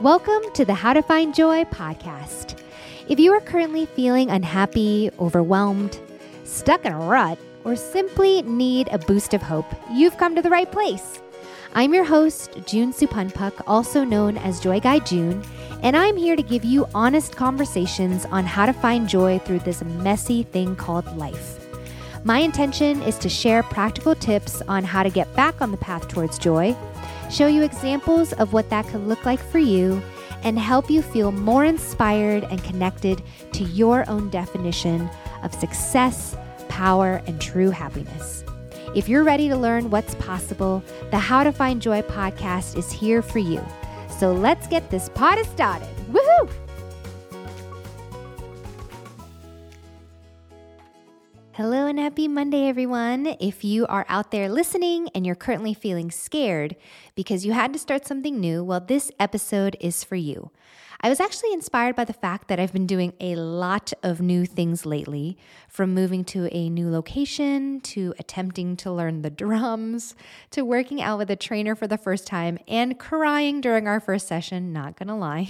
[0.00, 2.58] Welcome to the How to Find Joy podcast.
[3.08, 6.00] If you are currently feeling unhappy, overwhelmed,
[6.44, 10.50] stuck in a rut, or simply need a boost of hope, you've come to the
[10.50, 11.20] right place.
[11.74, 15.44] I'm your host, June Supanpak, also known as Joy Guide June,
[15.82, 19.84] and I'm here to give you honest conversations on how to find joy through this
[19.84, 21.58] messy thing called life.
[22.24, 26.08] My intention is to share practical tips on how to get back on the path
[26.08, 26.76] towards joy,
[27.32, 30.02] show you examples of what that could look like for you,
[30.42, 35.08] and help you feel more inspired and connected to your own definition
[35.42, 36.36] of success,
[36.68, 38.44] power, and true happiness.
[38.94, 43.22] If you're ready to learn what's possible, the How to Find Joy podcast is here
[43.22, 43.64] for you.
[44.18, 45.88] So let's get this party started.
[46.12, 46.61] Woohoo!
[51.62, 53.36] Hello and happy Monday, everyone.
[53.38, 56.74] If you are out there listening and you're currently feeling scared
[57.14, 60.50] because you had to start something new, well, this episode is for you.
[61.04, 64.46] I was actually inspired by the fact that I've been doing a lot of new
[64.46, 65.36] things lately,
[65.66, 70.14] from moving to a new location, to attempting to learn the drums,
[70.52, 74.28] to working out with a trainer for the first time, and crying during our first
[74.28, 75.48] session, not gonna lie,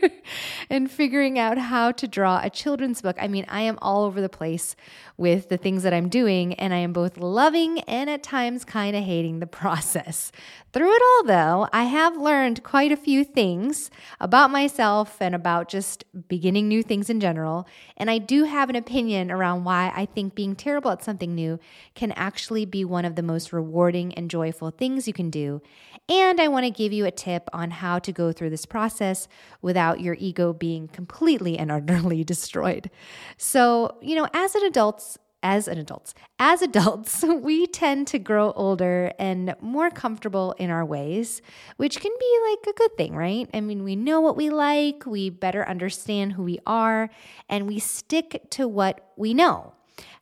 [0.70, 3.16] and figuring out how to draw a children's book.
[3.20, 4.74] I mean, I am all over the place
[5.18, 8.96] with the things that I'm doing, and I am both loving and at times kind
[8.96, 10.32] of hating the process.
[10.72, 15.68] Through it all, though, I have learned quite a few things about myself and about
[15.68, 17.66] just beginning new things in general.
[17.96, 21.58] And I do have an opinion around why I think being terrible at something new
[21.94, 25.60] can actually be one of the most rewarding and joyful things you can do.
[26.08, 29.26] And I want to give you a tip on how to go through this process
[29.62, 32.88] without your ego being completely and utterly destroyed.
[33.36, 36.14] So, you know, as an adult, as an adults.
[36.38, 41.42] As adults, we tend to grow older and more comfortable in our ways,
[41.76, 43.48] which can be like a good thing, right?
[43.52, 47.10] I mean, we know what we like, we better understand who we are,
[47.48, 49.72] and we stick to what we know.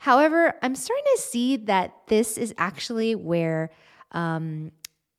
[0.00, 3.70] However, I'm starting to see that this is actually where
[4.12, 4.72] um,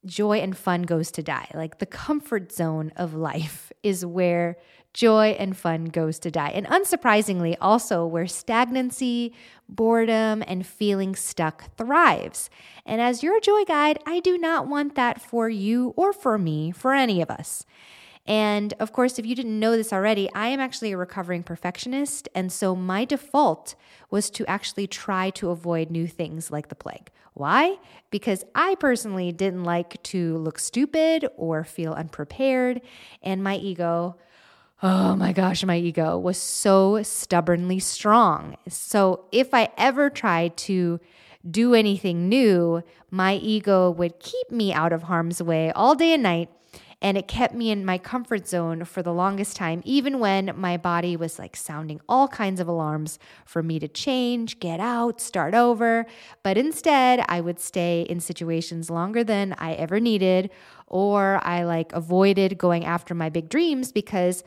[0.05, 1.49] joy and fun goes to die.
[1.53, 4.57] Like the comfort zone of life is where
[4.93, 6.49] joy and fun goes to die.
[6.49, 9.33] And unsurprisingly, also where stagnancy,
[9.69, 12.49] boredom, and feeling stuck thrives.
[12.85, 16.71] And as your joy guide, I do not want that for you or for me,
[16.71, 17.65] for any of us.
[18.27, 22.29] And of course, if you didn't know this already, I am actually a recovering perfectionist.
[22.35, 23.75] And so my default
[24.09, 27.09] was to actually try to avoid new things like the plague.
[27.33, 27.77] Why?
[28.11, 32.81] Because I personally didn't like to look stupid or feel unprepared.
[33.23, 34.17] And my ego,
[34.83, 38.57] oh my gosh, my ego was so stubbornly strong.
[38.67, 40.99] So if I ever tried to
[41.49, 46.23] do anything new, my ego would keep me out of harm's way all day and
[46.23, 46.49] night
[47.01, 50.77] and it kept me in my comfort zone for the longest time, even when my
[50.77, 55.55] body was like sounding all kinds of alarms for me to change, get out, start
[55.55, 56.05] over.
[56.43, 60.51] But instead, I would stay in situations longer than I ever needed,
[60.85, 64.43] or I like avoided going after my big dreams because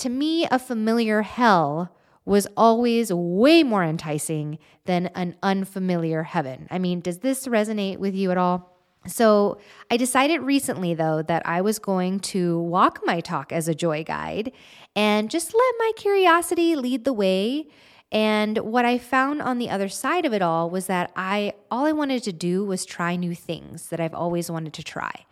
[0.00, 1.94] to me, a familiar hell
[2.24, 6.68] was always way more enticing than an unfamiliar heaven.
[6.70, 8.76] I mean, does this resonate with you at all?
[9.06, 9.58] So,
[9.90, 14.04] I decided recently, though, that I was going to walk my talk as a joy
[14.04, 14.52] guide
[14.94, 17.68] and just let my curiosity lead the way.
[18.12, 21.86] And what I found on the other side of it all was that I all
[21.86, 25.24] I wanted to do was try new things that I've always wanted to try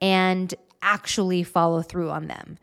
[0.00, 0.52] and
[0.82, 2.58] actually follow through on them.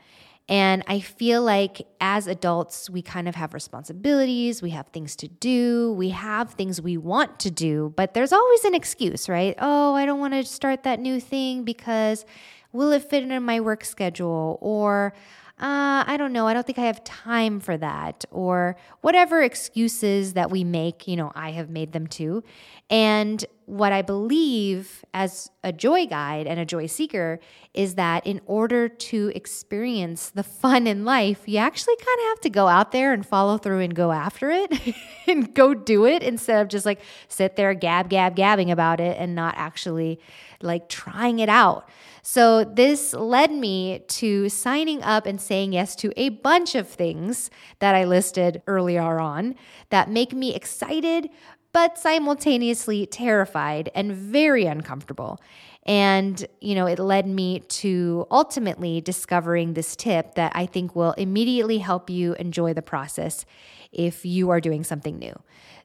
[0.52, 5.30] And I feel like as adults, we kind of have responsibilities, we have things to
[5.30, 9.56] do, we have things we want to do, but there's always an excuse, right?
[9.60, 12.26] Oh, I don't want to start that new thing because
[12.74, 14.58] will it fit in my work schedule?
[14.60, 15.14] Or
[15.58, 20.34] uh, I don't know, I don't think I have time for that, or whatever excuses
[20.34, 22.44] that we make, you know, I have made them too.
[22.90, 27.40] And what I believe as a joy guide and a joy seeker
[27.74, 32.42] is that in order to experience the fun in life, you actually kind of have
[32.42, 34.94] to go out there and follow through and go after it
[35.28, 39.16] and go do it instead of just like sit there, gab, gab, gabbing about it
[39.18, 40.20] and not actually
[40.62, 41.88] like trying it out.
[42.24, 47.50] So, this led me to signing up and saying yes to a bunch of things
[47.80, 49.56] that I listed earlier on
[49.90, 51.30] that make me excited,
[51.74, 55.40] but simultaneously terrified and very uncomfortable.
[55.84, 61.14] And, you know, it led me to ultimately discovering this tip that I think will
[61.14, 63.46] immediately help you enjoy the process
[63.92, 65.34] if you are doing something new.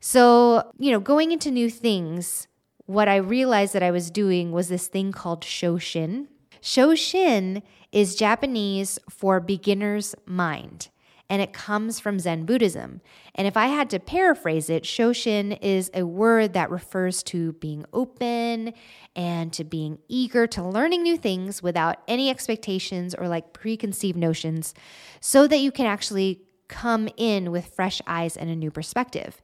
[0.01, 2.47] So, you know, going into new things
[2.87, 6.29] what I realized that I was doing was this thing called Shoshin.
[6.63, 7.63] Shoshin
[7.93, 10.89] is Japanese for beginner's mind
[11.29, 13.01] and it comes from Zen Buddhism.
[13.35, 17.85] And if I had to paraphrase it, Shoshin is a word that refers to being
[17.93, 18.73] open
[19.17, 24.75] and to being eager to learning new things without any expectations or like preconceived notions
[25.21, 29.41] so that you can actually come in with fresh eyes and a new perspective.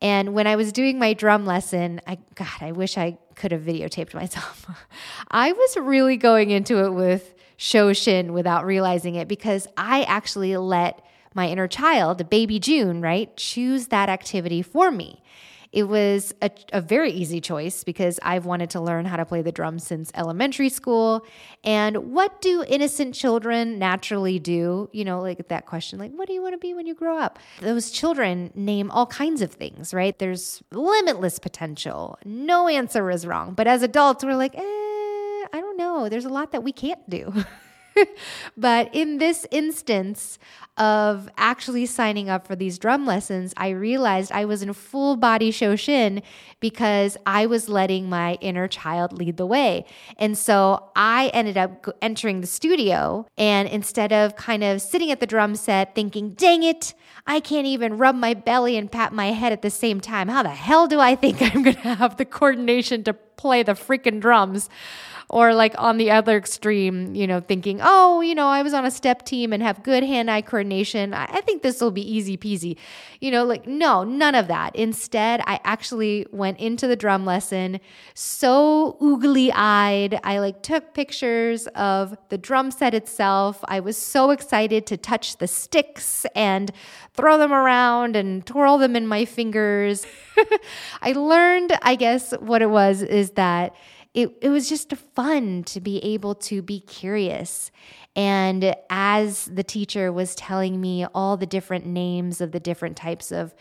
[0.00, 3.62] And when I was doing my drum lesson, I God, I wish I could have
[3.62, 4.66] videotaped myself.
[5.30, 11.04] I was really going into it with Shoshin without realizing it because I actually let
[11.34, 15.22] my inner child, baby June, right, choose that activity for me.
[15.74, 19.42] It was a, a, very easy choice because I've wanted to learn how to play
[19.42, 21.26] the drums since elementary school.
[21.64, 24.88] And what do innocent children naturally do?
[24.92, 27.18] You know, like that question, like, what do you want to be when you grow
[27.18, 27.40] up?
[27.60, 30.16] Those children name all kinds of things, right?
[30.16, 32.20] There's limitless potential.
[32.24, 33.54] No answer is wrong.
[33.54, 36.08] But as adults, we're like, eh, I don't know.
[36.08, 37.32] There's a lot that we can't do.
[38.56, 40.38] but in this instance
[40.76, 45.52] of actually signing up for these drum lessons, I realized I was in full body
[45.52, 46.22] Shoshin
[46.58, 49.84] because I was letting my inner child lead the way.
[50.18, 55.20] And so I ended up entering the studio and instead of kind of sitting at
[55.20, 56.94] the drum set thinking, dang it,
[57.26, 60.28] I can't even rub my belly and pat my head at the same time.
[60.28, 63.72] How the hell do I think I'm going to have the coordination to play the
[63.72, 64.68] freaking drums?
[65.30, 68.84] Or like on the other extreme, you know, thinking, oh, you know, I was on
[68.84, 71.14] a step team and have good hand eye coordination.
[71.14, 72.76] I, I think this will be easy peasy.
[73.20, 74.76] You know, like, no, none of that.
[74.76, 77.80] Instead, I actually went into the drum lesson
[78.14, 80.20] so oogly eyed.
[80.24, 83.64] I like took pictures of the drum set itself.
[83.66, 86.70] I was so excited to touch the sticks and
[87.14, 90.06] throw them around and twirl them in my fingers.
[91.02, 93.74] I learned, I guess, what it was is that
[94.14, 97.72] it, it was just fun to be able to be curious.
[98.14, 103.32] And as the teacher was telling me all the different names of the different types
[103.32, 103.54] of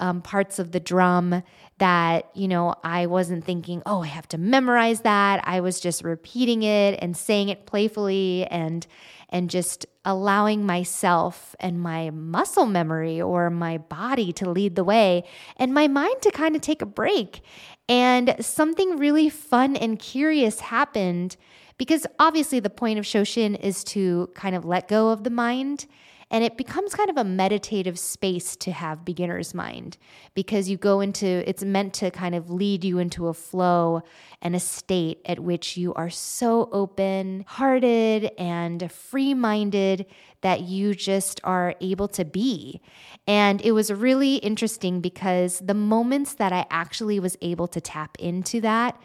[0.00, 1.42] um, parts of the drum
[1.78, 5.40] that, you know, I wasn't thinking, oh, I have to memorize that.
[5.44, 8.86] I was just repeating it and saying it playfully and
[9.32, 15.22] and just allowing myself and my muscle memory or my body to lead the way
[15.56, 17.40] and my mind to kind of take a break.
[17.88, 21.36] And something really fun and curious happened
[21.78, 25.86] because obviously the point of Shoshin is to kind of let go of the mind
[26.30, 29.98] and it becomes kind of a meditative space to have beginner's mind
[30.34, 34.02] because you go into it's meant to kind of lead you into a flow
[34.40, 40.06] and a state at which you are so open hearted and free minded
[40.42, 42.80] that you just are able to be.
[43.26, 48.16] And it was really interesting because the moments that I actually was able to tap
[48.18, 49.00] into that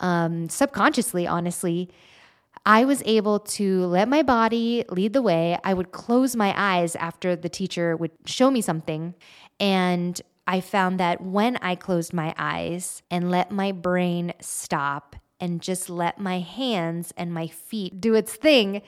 [0.00, 1.90] um, subconsciously, honestly,
[2.66, 5.56] I was able to let my body lead the way.
[5.62, 9.14] I would close my eyes after the teacher would show me something.
[9.60, 15.62] And I found that when I closed my eyes and let my brain stop and
[15.62, 18.82] just let my hands and my feet do its thing,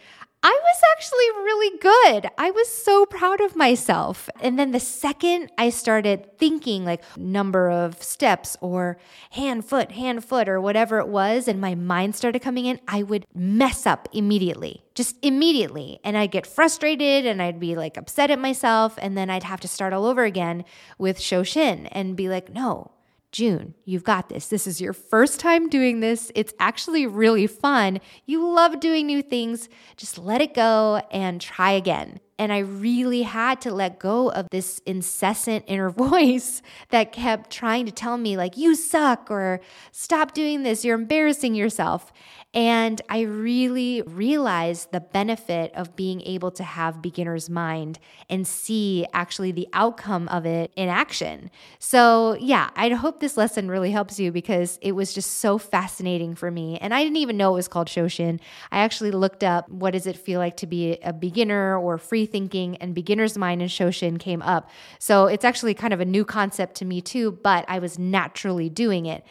[0.69, 2.31] was actually really good.
[2.37, 4.29] I was so proud of myself.
[4.41, 8.99] And then the second I started thinking like number of steps or
[9.31, 13.03] hand, foot, hand, foot, or whatever it was, and my mind started coming in, I
[13.03, 16.00] would mess up immediately, just immediately.
[16.05, 18.98] And I'd get frustrated and I'd be like upset at myself.
[19.01, 20.65] And then I'd have to start all over again
[20.98, 22.93] with Shoshin and be like, no,
[23.31, 24.49] June, you've got this.
[24.49, 26.32] This is your first time doing this.
[26.35, 28.01] It's actually really fun.
[28.25, 29.69] You love doing new things.
[29.97, 32.20] Just let it go and try again.
[32.39, 37.85] And I really had to let go of this incessant inner voice that kept trying
[37.87, 39.61] to tell me, like, you suck, or
[39.93, 42.13] stop doing this, you're embarrassing yourself.
[42.55, 47.98] And I really realized the benefit of being able to have beginner's mind
[48.31, 51.50] and see actually the outcome of it in action.
[51.78, 56.34] So, yeah, I hope this lesson really helps you because it was just so fascinating
[56.34, 56.78] for me.
[56.78, 58.40] And I didn't even know it was called Shoshin.
[58.72, 62.24] I actually looked up what does it feel like to be a beginner or free
[62.24, 64.70] thinking, and beginner's mind and Shoshin came up.
[64.98, 68.70] So, it's actually kind of a new concept to me too, but I was naturally
[68.70, 69.22] doing it.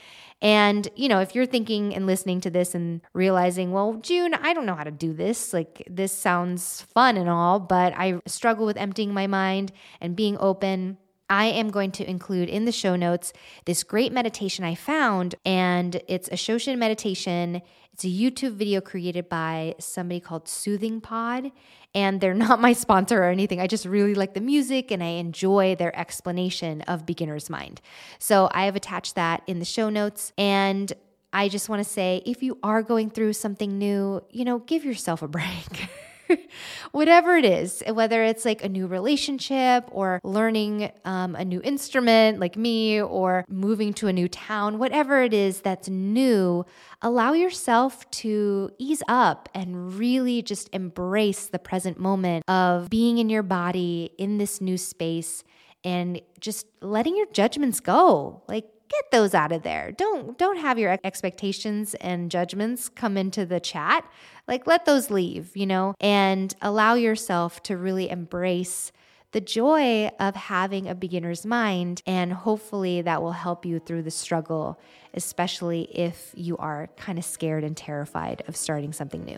[0.41, 4.53] And, you know, if you're thinking and listening to this and realizing, well, June, I
[4.53, 5.51] don't know how to do this.
[5.51, 10.38] Like, this sounds fun and all, but I struggle with emptying my mind and being
[10.39, 10.98] open.
[11.29, 13.34] I am going to include in the show notes
[13.65, 17.62] this great meditation I found, and it's a Shoshin meditation.
[17.91, 21.51] It's a YouTube video created by somebody called Soothing Pod,
[21.93, 23.60] and they're not my sponsor or anything.
[23.60, 27.81] I just really like the music and I enjoy their explanation of beginner's mind.
[28.19, 30.93] So I have attached that in the show notes, and
[31.34, 34.86] I just want to say if you are going through something new, you know, give
[34.86, 35.89] yourself a break.
[36.91, 42.39] whatever it is, whether it's like a new relationship or learning um, a new instrument
[42.39, 46.65] like me or moving to a new town, whatever it is that's new,
[47.01, 53.29] allow yourself to ease up and really just embrace the present moment of being in
[53.29, 55.43] your body in this new space
[55.84, 58.43] and just letting your judgments go.
[58.48, 59.91] Like, get those out of there.
[59.91, 64.06] Don't don't have your expectations and judgments come into the chat.
[64.48, 68.91] Like let those leave, you know, and allow yourself to really embrace
[69.31, 72.01] the joy of having a beginner's mind.
[72.05, 74.79] And hopefully that will help you through the struggle,
[75.13, 79.38] especially if you are kind of scared and terrified of starting something new.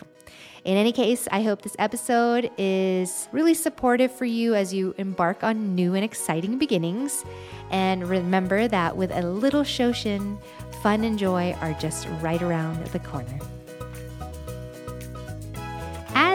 [0.64, 5.42] In any case, I hope this episode is really supportive for you as you embark
[5.42, 7.24] on new and exciting beginnings.
[7.70, 10.40] And remember that with a little Shoshin,
[10.82, 13.38] fun and joy are just right around the corner.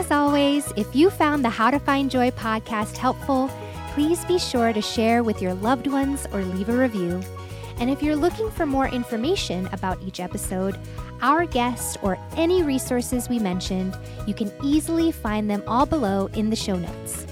[0.05, 3.49] As always, if you found the How to Find Joy podcast helpful,
[3.95, 7.23] please be sure to share with your loved ones or leave a review.
[7.79, 10.77] And if you're looking for more information about each episode,
[11.23, 13.97] our guests, or any resources we mentioned,
[14.27, 17.25] you can easily find them all below in the show notes.